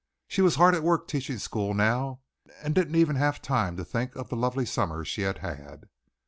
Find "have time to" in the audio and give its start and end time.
3.17-3.85